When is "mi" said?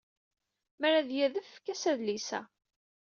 0.79-0.85